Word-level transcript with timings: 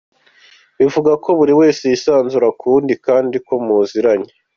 Bivuze 0.77 1.11
ko 1.23 1.29
buri 1.39 1.53
wese 1.59 1.81
yisanzura 1.91 2.47
ku 2.57 2.63
wundi 2.71 2.93
kandi 3.05 3.35
ko 3.47 3.53
muziranye. 3.65 4.31